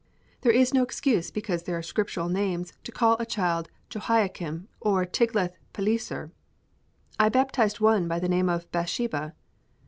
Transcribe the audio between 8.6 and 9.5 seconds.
Bathsheba.